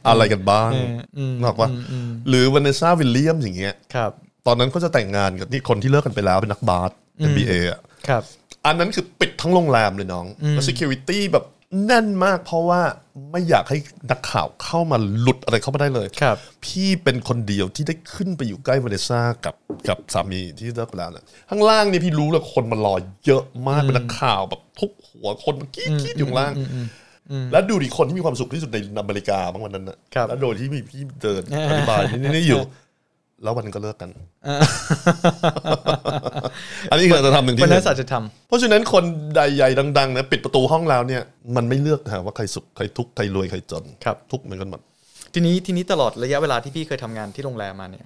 [0.08, 0.72] อะไรกันบ้าง
[1.40, 1.70] นึกออกปะ
[2.28, 4.12] หรือวาเนสซ่าวิลเลียมอย่างเงี้ยครับ
[4.48, 6.92] ตอนนั้นเขาจะแต่งงานกับนี่คนที่เลิกกันไปแล้วเป็นนักบาส
[7.30, 8.24] NBA อะครับ
[8.66, 11.46] อันนั้นคือปิดทั้งโรงแรมเลยน้องแล้ว security แบบ
[11.86, 12.82] แน่นมากเพราะว่า
[13.32, 13.78] ไม่อยากให้
[14.12, 19.56] นักข่าวเข้ามาหลุดอะไรเข้ามาได้เลยครับ พี่เป็นคนเดียวที่ได้ขึ้นไปอยู่ใกล้วาเนสซ่ากับ
[19.88, 26.54] กับสามีที่เลิกไปแล้วนะข้างล่างเนี่ยพี่รู้เลยคนมารอเยอะมากเป็นนักข่าวแบบทุกหัวคนมันกรี๊ดกรี๊ดอยู่ข้างล่าง
[27.52, 32.62] แล้วดูดิคนที่มีความสุขที่สุดในอเมริกาบ้างวันนั้นนะครับแล้วโดยที่มีพี่เดินอธิบายนี่นี่อยู่
[33.44, 34.10] แล้ววันก็เลิกกัน
[36.92, 41.22] อันนี้คือจะทำหนึ่งวัที่นหนั้นึ่นงสัจธรรมเพราะฉะนั้นคนใหญ่ๆดังๆนะปิดประตูห้องแล้วเนี่ย
[41.56, 44.82] มันไม่เลือกหาว่าใครสุขใครทุกข์ใครรวยใครจนครับทุกข์เหมือนกันหมด
[45.34, 48.06] ทีนี้ทีนี้ตลอดระยะเวลาที่พี่เคยทำงานที่โรงแรมมาเนี่ย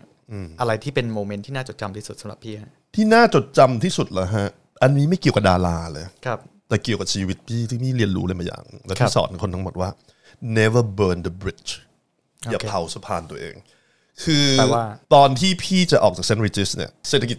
[0.60, 4.50] อะไรที่เป็นโมเมนต์ที่น่าจดจำที่สุดสำหรับพี่ฮะที่น่าจดจำที่สุดเหรอฮะ
[4.84, 9.90] อันนี้ไม่เกี่ยวกับดาราเลยครับ แต่เกี่ยวกับชีวิตพี่ที่พี่เรียนรู้เลยมาอย่างและที่ครับสอนคนทั้งหมดว่า
[10.58, 11.72] never burn the bridge
[12.52, 13.56] อย่าโอเคเผาสะพานตัวเอง
[14.24, 17.38] คือแปลว่าตอนที่พี่จะออกจากเซนต์ริจิสเนี่ยเศรษฐกิจ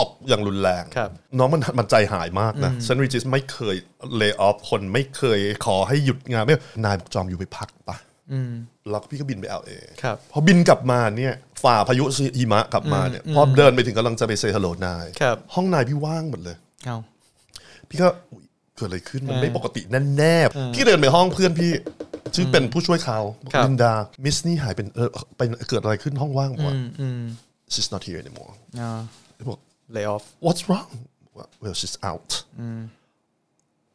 [0.00, 3.76] ตกอย่างรุนแรงครับน้องมันมันใจหายมากนะเซนต์ริจิสไม่เคย
[4.16, 7.96] เล y off คนไม่เคยขอให้หยุดงานไม่นายบอกจอมอยู่ไปพักปะ
[8.90, 12.04] แล้วพี่ก็บินไปเอลเอครับพอบินกลับมาเนี่ยฝ่าพายุ
[12.38, 16.98] หิมะกลับมาเนี่ยพอเดินไปถึงกำลังจะไปเซฮัลโหลนายครับห้องนายพี่ว่างหมดเลยเอา
[17.88, 18.44] พี่ก็อุ๊ย
[18.76, 19.82] เกิดอะไรขึ้นมันไม่ปกติ
[20.16, 21.72] แน่ๆพี่เดินไปห้องเพื่อนพี่
[22.34, 23.92] ชื่อเป็นผู้ช่วยเขาบอกครับลินดา
[24.24, 27.22] มิสนี่หายเป็นเออเป็นเกิดอะไรขึ้นห้องว่างบอกว่าอืม
[27.72, 29.00] she's not here anymore อ่า
[29.50, 29.60] บอก
[29.96, 30.90] lay off what's wrong
[31.24, 32.30] บอกว่า well she's out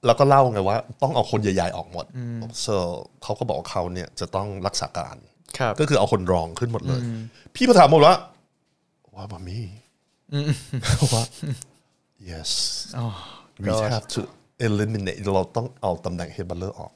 [0.06, 2.06] แล้วก็เล่าไงว่า ต้องเอาคนใหญ่ๆออกหมด
[2.66, 2.76] so
[3.24, 5.16] เขาก็บอกว่าเขาเนี่ยจะต้องรักษาการ
[5.58, 7.02] ครับก็คือเอาคนรองขึ้นหมดเลย
[7.56, 8.16] พี่ประถามหมดว่า
[9.16, 9.60] ว่าบามี
[11.14, 11.24] ว่า
[12.32, 12.52] yes
[13.64, 14.22] we gosh have to
[14.68, 16.92] eliminate เราต้องเอาตำแหน่ง head butler ออก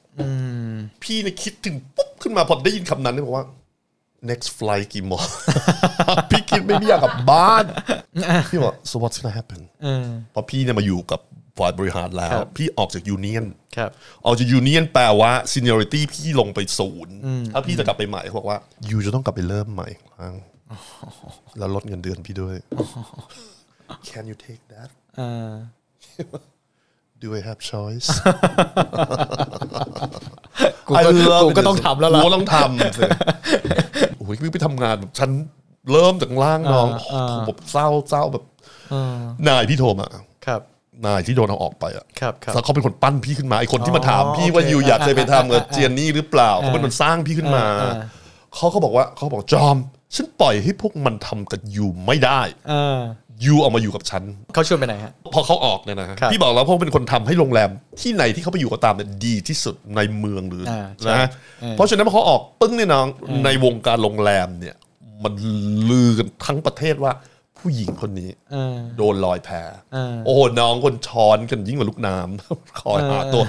[1.02, 3.46] พี่เนี่ยคิดถึงปุ๊บขึ้นมาพอได้ยินคำนั้นเนี่ยบอกว่า
[4.30, 5.24] next flight กี่โมง
[6.30, 7.64] พี่คิดไม่พี่อยากกลับบ้าน
[8.50, 9.60] พี่บอก so what's gonna happen
[10.32, 11.20] เพราะพี่เนี่ยมาอยู่กับ
[11.58, 13.90] ฝ่ายบริหารแล้วครับพี่ออกจาก unionครับ
[14.26, 17.14] ออกจากยูเนียนแปลว่า seniority พี่ลงไปศูนย์
[17.52, 18.58] ถ้าพี่จะกลับไปใหม่เขาบอกว่า
[18.90, 20.34] ยูจะต้องกลับไปเริ่มใหม่ครั้ง
[21.58, 22.56] แล้วลดเงินเดือนพี่ด้วย
[24.08, 25.52] Can you take that อ่า
[27.22, 28.08] Do I have choice
[30.88, 33.02] กูก็ I love กูก็ it ต้องทำแล้วล่ะ กูก็ต้องทำสิ
[34.16, 35.30] โอ้ยพี่ไปทำงานแบบฉัน
[35.92, 37.12] เริ่มจากล่างน้องโอ้โห
[37.46, 38.44] แบบเศร้าเศร้าแบบ
[39.48, 40.08] นายพี่โทรมา
[40.46, 40.60] ครับ
[41.06, 47.94] นายที่โดนเอาออกไปอะครับครับแล้วเขาเป็นคนปั้นพี่ขึ้นมาไอคนที่มาถามอ๋อพี่ว่าโอเคยูอยากจะไปทำกับอ่าเจียนนี่หรือเปล่าเขาเป็นคนสร้างพี่ขึ้นมา อ่า
[48.56, 49.76] เขาก็บอกว่าเขาบอกจอม
[50.14, 52.40] ฉันปล่อยให้พวกมันทำกับยูไม่ได้
[52.72, 53.00] อ่า
[53.44, 54.22] ยูเอามาอยู่กับฉัน
[54.54, 57.70] เขาชวนไปไหนฮะพอเขาออกเนี่ยนะฮะครับพี่บอกแล้วพวกเป็นคนทำให้โรงแรม
[58.00, 61.28] ที่ไหนที่เขาไปอยู่ก็ตามเนี่ยดีที่สุดในเมืองหรืออาใช่นะฮะ
[61.60, 63.06] เออเพราะฉะนั้นพอเขาออกปึ้งเนี่ยน้อง
[63.44, 64.76] ในวงการโรงแรมเนี่ย
[65.24, 65.34] มัน
[65.90, 67.12] ลือกันทั้งประเทศว่า
[67.58, 69.50] ผู้หญิงคนนี้อ่าโดนลอยแพ
[69.94, 73.42] อ่าโอ้โหน้องคนช้อนกันยิ่งกว่าลูกน้ำคอยหาตัว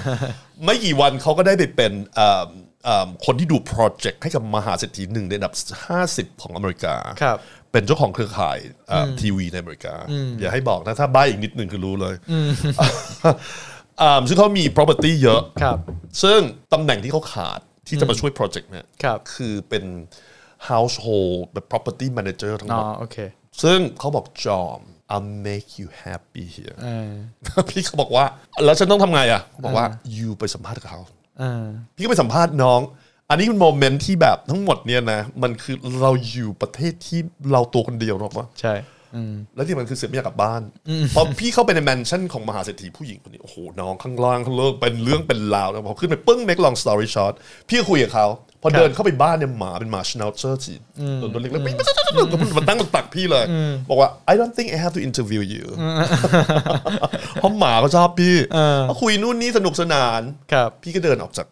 [0.64, 2.44] ไม่กี่วันเขาก็ได้ไปเป็นเอ่อ
[2.84, 5.54] เอ่อคนที่ดูโปรเจกต์ให้กับมหาเศรษฐีหนึ่งในอันดับ
[5.98, 7.38] 50 ของอเมริกาครับ
[7.72, 9.94] เป็นเจ้าของเครือข่ายเอ่ออทีวีในอเมริกา
[10.40, 12.14] อย่าให้บอกนะ ถ้าใบอีกนิดหนึ่งคือรู้เลย
[14.00, 15.78] อ่าซึ่งเขามี property เยอะครับ
[16.22, 16.40] ซึ่ง
[16.72, 19.84] ตำแหน่งที่เขาขาดที่จะมาช่วยโปรเจกต์เนี่ยครับคือเป็น
[20.68, 23.16] household แบบ property manager ทั้งหมดอ๋อโอเค
[23.62, 24.80] ซึ่งเขาบอกจอม
[25.14, 27.12] I'll make you happy here อ่า
[27.70, 28.24] พี่เขาบอกว่า
[28.64, 31.00] แล้วฉันต้องทำไงอะเขาบอกว่า you ไปสัมภาษณ์กับเขา
[31.42, 32.80] อ่าพี่ก็ไปสัมภาษณ์น้อง
[33.30, 37.20] อันนี้เป็นโมเมนต์ที่แบบทั้งหมดเนี่ยนะ มันคือเราอยู่ประเทศที่
[37.52, 38.74] เราตัวคนเดียวหรอกวะใช่
[39.14, 40.62] อืมแล้วที่มันคือเสียไม่อยากกลับบ้าน
[41.14, 47.34] พอพี่เข้าไปในแมนชั่นของมหาเศรษฐีผู้หญิงคนนี้ โอ้โห น้องข้างล่างข้างเลิกเป็นเรื่องเป็นราวแล้วพอขึ้นไปปึ้ง make long story short
[47.68, 48.26] พี่ก็คุยกับเขา
[48.62, 50.74] พอเดินเข้าไปบ้านเนี่ยหมาเป็นหมาชน a เซอร์จี
[51.20, 51.76] ตัวตัวเล็กๆวิ่ง
[52.58, 53.44] มันตั้งตักพี่เลย
[53.88, 55.66] บอกว่า I don't think I have to interview you
[57.34, 58.36] เพราะหมาก็ชอบพี่
[58.88, 60.20] ก็คุยนู่นนี่สนุกสนาน
[60.52, 61.46] ครับพี่ก็เดินออกจาก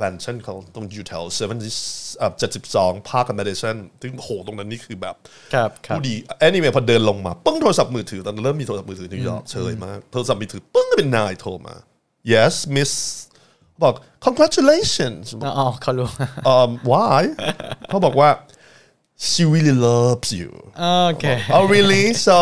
[0.00, 1.58] แมนชั่นเขาตรงอยู่แถวเซเว่น
[2.38, 5.14] เจ็ดสิบสองพาร์คกับเมดิสันซึ่งโหตรงนั้นนี่คือแบบ
[5.54, 6.14] ครับครับผู้ดี
[6.46, 11.76] anyway พอเดินลงมาปึ้งโทรศัพท์มือถือตอนนั้นเริ่มมีโทรศัพท์มือถือนิวยอร์กเชยมากโทรศัพท์มือถือปึ้งก็เป็นนายโทรมา
[12.32, 12.92] yes miss
[13.82, 13.94] บอก
[14.26, 15.24] congratulations
[15.58, 16.08] อ๋อเขารู้
[16.54, 17.22] um why
[17.88, 18.30] เขาบอกว่า
[19.28, 21.24] she really loves you โอเค
[21.56, 22.38] oh really so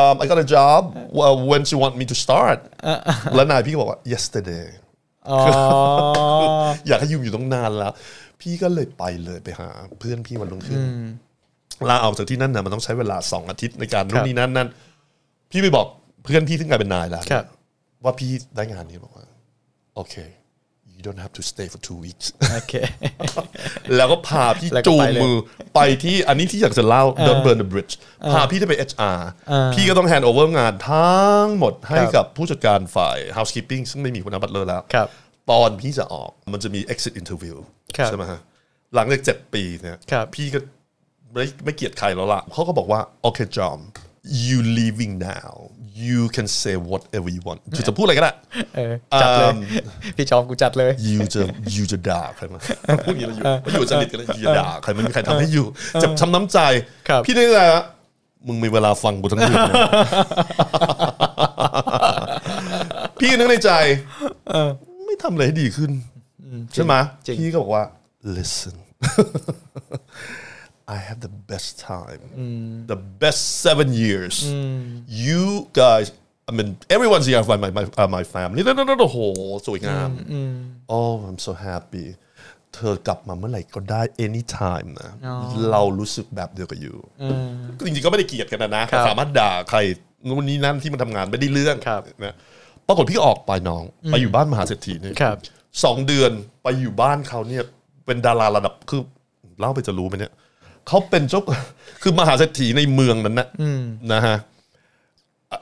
[0.00, 0.82] um, I got a job
[1.18, 2.58] well, when she want me to start
[3.34, 4.66] แล้วนายพี่ก็บอกว่า yesterday
[5.30, 5.40] อ๋อ
[6.88, 7.92] อยากให้ยูอยู่ต้องนานแล้ว
[8.40, 9.68] พี่ก็เลยไปเลยไปหา
[10.00, 10.80] เพื่อนพี่วันรุ่งขึ้น
[11.88, 14.68] ลาออกจากที่นั่นนะมันต้องใช้เวลาสองอาทิตย์ในการนู่นนี่นั่นนั่น
[15.50, 15.86] พี่ไปบอก
[16.24, 17.44] เพื่อนพี่ซึ่งกลายเป็นนายแล้วครับ
[18.04, 19.26] ว่าพี่ได้งานนี้บอกว่า
[19.94, 20.14] โอเค
[20.96, 22.74] you don't have to stay for two weeks โอเค
[23.96, 25.36] แล้วก็พาพี่แล้วก็จูงไปเลยมือ
[25.74, 27.94] ไปที่อันนี้ที่อยากจะเล่า Don't burn the bridge
[28.32, 29.18] พาพี่ได้ไป HR
[29.74, 35.08] พี่ก็ต้อง hand over งานทั้งหมดให้กับผู้จัดการฝ่าย housekeeping ซึ่งไม่มีคุณบัตเลอร์แล้วครับ
[35.50, 37.56] ตอนพี่จะออกมันจะมี exit interview
[37.96, 38.40] ครับใช่ไหมฮะ
[38.94, 40.58] หลังจากเจ็ดปีเนี่ยครับพี่ก็
[41.32, 43.78] ไม่ไม่เกลียดใครแล้วล่ะเขาก็บอกว่าโอเคจอม
[44.46, 45.52] you leaving now
[46.04, 48.32] you can say whatever you want คือจะพูดอะไรก็ได้
[48.76, 49.62] เออจัดเลยอืม
[50.16, 51.40] พี่จอมกูจัดเลยยูจะ
[51.74, 52.58] ยูจะด่าใครมา
[53.04, 55.66] พูดอย่างนี้แล้วอยู่อยู่สนิทกันเลยยูจะด่าใครไม่มีใครทำให้อยู่
[56.00, 56.58] เจ็บช้ำน้ำใจ
[57.08, 57.82] ครับพี่นึกอะไรอะ
[58.46, 59.74] มึงมีเวลาฟังกูทั้งคืนนะ
[63.20, 63.70] พี่นึกในใจ
[65.06, 65.90] ไม่ทำอะไรให้ดีขึ้น
[66.74, 66.94] ใช่ไหม
[67.26, 67.84] จริงพี่ก็บอกว่า
[68.36, 68.76] listen
[70.94, 72.22] I have the best time
[72.92, 74.34] the best seven years
[75.26, 75.44] you
[75.80, 76.06] guys
[76.48, 79.18] I mean everyone's here my my my, uh, my family แล้วแล้วโอ้โห
[79.66, 80.08] สวยงาม
[80.98, 82.06] oh I'm so happy
[82.74, 85.10] เธอกลับมาเมื่อไหร่ก็ได้ anytime นะ
[85.70, 86.96] เรารู้สึกแบบเดียวกับอยู่
[87.78, 89.78] ก็จริงๆก็ไม่ได้เกลียดกันนะนะครับสามารถด่าใคร
[90.28, 92.34] นู่นนี่นั่นที่มันทำงานไม่ได้เรื่องครับนะ
[92.86, 95.36] ปรากฏพี่ก็ออกไปน้อง ไปอยู่บ้านมหาเศรษฐีเนี่ยครับ
[95.84, 96.30] สองเดือน
[96.62, 97.64] ไปอยู่บ้านเขาเนี่ย
[98.06, 99.02] เป็นดาราระดับคือ
[99.58, 100.32] เล่าไปจะรู้ไหมเนี่ย
[100.88, 101.42] เขาเป็นเจ้า
[102.02, 103.48] คือมหาเศรษฐีในเมืองนั้นนะ
[104.12, 104.36] นะฮะ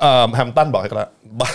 [0.01, 1.11] เอ่อแฮมป์ตันบอกให้กันละ
[1.41, 1.55] บ้าน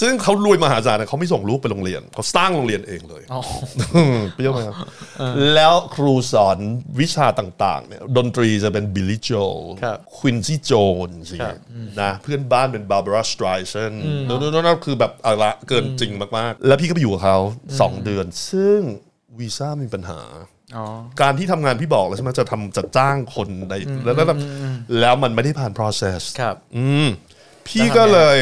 [0.00, 3.40] ซึ่งเขารวยมหาศาลนะเขาไม่ส่งลูกไปโรงเรียน เขาสร้างโรงเรียนเองเลยอ๋อ
[4.34, 4.76] เปรี้ยวไหมครับ
[5.54, 6.58] แล้วครูสอน
[7.00, 9.30] วิชาต่างๆเนี่ยดนตรีจะเป็นบิลลี่โจ
[9.82, 10.72] ครับควินซี่โจ
[11.06, 11.56] นสิครับ
[12.02, 13.92] นะเพื่อนบ้านเป็นบาร์บาร่าสไตรเซน
[14.28, 17.38] นั่นนั่นคือแบบอะไรละเกินจริงมากๆ แล้วพี่ก็ไปอยู่กับเขา
[17.80, 18.80] สองเดือน ซึ่ง
[19.38, 20.55] วีซ่ามีปัญหาอ๋อ
[21.22, 23.74] การที่ทำงานพี่บอกแล้วใช่ไหมจะทำจะจ้างคนใน
[24.04, 24.26] แล้วแล้ว
[25.00, 27.06] แล้วมันไม่ได้ผ่าน process ครับ อืม
[27.68, 28.38] พี่ก็เลย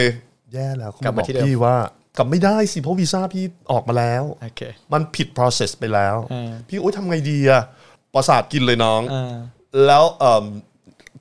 [0.54, 1.76] แย่แล้วเขากลับบมาอกที่เดิมพี่ว่า
[2.18, 7.62] กลับไม่ได้สิเพราะวีซ่าพี่ออกมาแล้วโอเคมันผิด process ไปแล้วอืมพี่โอ๊ยทำไงดีอะ
[8.14, 9.34] ประสาทกินเลยน้องอ่า
[9.86, 10.44] แล้วเอิ่ม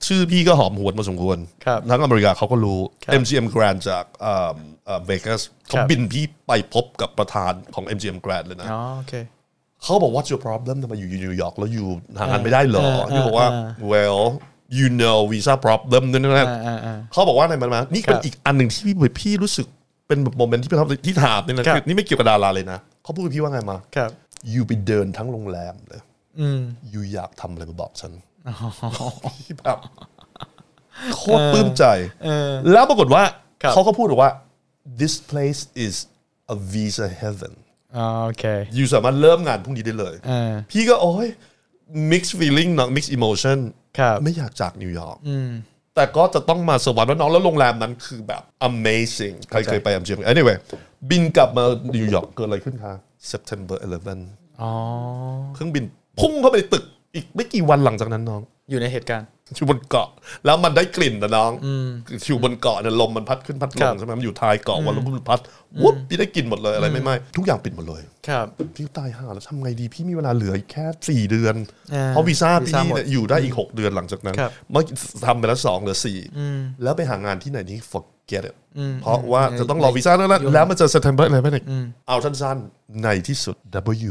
[0.07, 4.05] ชื่อพี่ก็หอมหวนมาสมควรครับทั้งอเมริกาเขาก็รู้ครับ MGM Grand จาก
[5.05, 9.03] เวกัสเขาครับบินพี่ไปพบกับประธานของ MGM Grand เลยนะอ๋อโอ
[9.83, 11.87] เคเขาบอก what's your problem ทำไมอยู่นิวยอร์กแล้วอยู่
[12.19, 14.21] หางานไม่ได้เหรอเออพี่บอกว่าเออ well
[14.77, 19.67] you know visa problem นั่นนั่นอ่าอ่าอ่าเขาบอกว่าอะไรมันมานี่เป็นครับอีกอันหนึ่งที่พี่พี่รู้สึก
[20.07, 24.11] เป็นแบบโมเมนต์ที่ประทับใจที่ถามเนี่ยนะครับนี่ไม่เกี่ยวกับดาราเลยนะเขาพูดกับพี่ว่าไงมาครับ
[24.51, 26.01] อยู่ไปเดินทั้งโรงแรมเลย
[26.39, 28.11] อืมอยู่อยากทำอะไรมาบอกฉัน
[29.25, 29.77] พี่แบบ
[31.15, 31.83] โคตรปลื้มใจ
[32.23, 33.23] เออแล้วปรากฏว่า
[33.63, 34.31] ครับเขาก็พูดบอกว่า
[34.99, 35.95] this place is
[36.53, 37.62] a visa heaven อ๋อ
[38.23, 41.27] โอเคอยู่สามารถเริ่มงานพรุ่งนี้ได้เลยเออพี่ก็โอ้ย
[42.11, 43.57] mixed feeling เนอะ mixed emotion
[43.99, 45.17] ครับไม่อยากจากนิวยอร์ก
[45.95, 50.57] แต่ก็จะต้องมาสวรรค์ว่าน้องแล้วโรงแรมนั้นคือแบบ amazing ใครเคยไป MGM anyway
[51.09, 51.63] บินกลับมา
[51.95, 52.93] นิวยอร์กเกิดอะไรขึ้นคะ
[53.31, 53.77] September
[54.19, 54.71] 11อ๋อ
[55.53, 55.83] เครื่องบิน
[56.19, 56.83] พุ่งเข้าไปในตึก
[57.15, 59.27] อีกไม่กี่วันหลังจากนั้นน้อง อยู่ในเหตุการณ์
[59.57, 60.09] อยู่บนเกาะ
[60.45, 61.51] แล้วมันได้กลิ่นนะน้อง
[62.27, 65.39] อยู่บนเกาะเนี่ยลมมันพัดขึ้นพัดลงครับใช่ไหมมันอยู่ท้ายเกาะวันลมมันพัด
[65.81, 71.55] วุบพี่ได้กลิ่นหมดเลยอะไรไม่ไหม้ทุกอย่างปิดหมดเลย ครับพี่ตายห่าแล้วทำไงดีพี่มีเวลาเหลืออีกแค่สี่เดือน
[71.93, 74.83] อ่าเพราะวีซ่าวีซ่าพี่หมดเนี่ยอยู่ได้อีกหกเดือนหลังจากนั้นครับเมื่อ
[75.25, 76.19] ทำไปแล้วสองเหลือสี่
[76.83, 78.55] แล้วไปหางานที่ไหนนี่ forget it
[79.01, 81.61] เพราะว่าจะต้องรอวีซ่าแล้วนะแล้วมันจะ September อะไรไม่ได้
[82.07, 83.55] เอาสั้นๆในที่สุด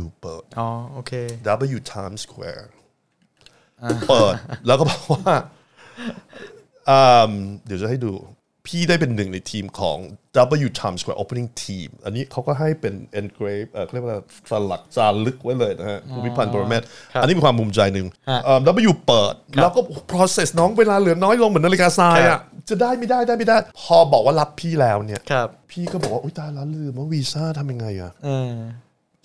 [0.01, 1.13] W เปิดอ๋อโอเค
[1.75, 2.65] W Times Square
[4.09, 4.35] เปิด
[4.67, 5.35] แล้วก็บอกว่า
[6.91, 7.31] อืม
[7.67, 8.13] เดี๋ยวจะให้ดู
[8.69, 9.99] พี่ได้เป็นหนึ่งในทีมของ
[10.67, 19.81] W Times Square Opening Team อันนี้เขาก็ให้เป็น engrave เอ่อเขาเรียกว่าสลักจารึกไว้เลยนะฮะภูมิพันธ์ปรเมศครับอันนี้มีความภูมิใจหนึ่งฮะเอ่อ W เปิด แล้วก็
[20.13, 28.53] process น้องเวลาเหลือน้อยลงเหมือนนาฬิกาทรายอะครับจะได้ไม่ได้ได้ไม่ได้ พอบอกว่ารับพี่แล้วเนี่ยครับพี่ก็บอกว่า อุ้ยตายแล้วลืมว่าวีซ่าทำยังไงอะเออ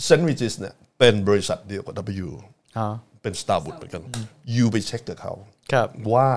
[0.03, 1.93] เซนต์ริจิสเนี่ยเป็นบริษัทเดียวกับ
[2.25, 2.29] W
[2.77, 2.87] อ๋อ
[3.21, 4.01] เป็น Star w o o d เหมือนกัน
[4.55, 5.33] you ไปเช็คกับเขา
[5.71, 6.27] ครับว่า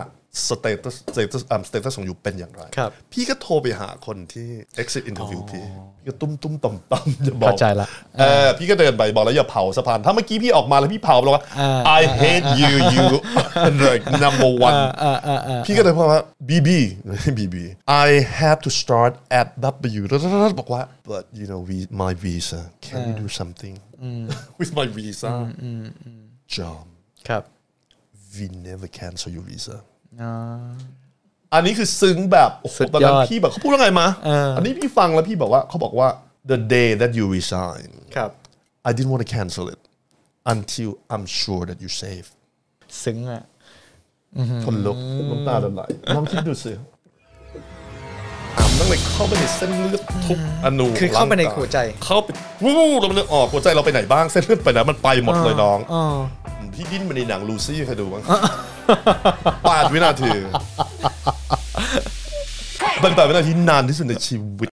[0.48, 4.48] status status อ่า status ของ you เป็นอย่างไรครับพี่ก็โทรไปหาคนที่
[4.82, 5.64] exit interview พี่
[5.96, 7.86] พี่ก็ตุ้มตุ้มต่อมต่อมจะบอกเข้าใจละ
[8.18, 13.06] เออพี่ก็เดินไปบอกแล้วอย่าเผาสะพาน ถ้าเมื่อกี้พี่ออกมาแล้วพี่เผาแล้วว่าอ่า I hate you you
[13.88, 16.68] like number one อ่าอ่าอ่าพี่ก็เลยพูดว่า BB
[17.38, 17.56] BB
[18.06, 18.08] I
[18.40, 19.46] have to start at
[19.98, 20.18] W แล้ว
[20.60, 23.74] บอกว่า but you know we my visa can you do something
[24.60, 25.28] with my visa
[26.56, 26.86] จอม
[27.28, 27.42] ครับ
[28.34, 29.76] we never cancel your visa
[30.22, 30.32] อ๋อ
[31.54, 36.08] อันนี้คือซึ้งแบบโอ้โหสุดยอดตอนนั้นพี่แบบเขาพูดว่าไงมาเอออัอันนี้พี่ฟังแล้วพี่บอกว่าเขาบอกว่า
[36.52, 38.30] the day that you resign ครับ
[38.88, 39.80] I didn't want to cancel it
[40.54, 42.28] until I'm sure that you're safe
[43.02, 43.44] ซึ้งอะ
[44.64, 44.98] คนลุก
[45.30, 46.72] น้ำตาละลายลองคิดดูสิ
[48.58, 52.28] อ่ำตั้งแต่เข้าไปในเส้นเลือดทุกอนูคือเข้าไปในร่งกยหัวใจ เข้าไป
[52.64, 55.78] วู้แล้วมันออกหัวใจเราไปไหนบ้างเส้นเลือดไปไหนมันไปหมดเลยน้อง
[56.70, 58.22] อ๋อพี่ดิ้นมาในหนังลูซี่เคยดูบ้าง
[59.64, 60.30] แปดวินาที
[63.00, 64.68] เป็นแปดวินาทีนานที่สุดในชีวิต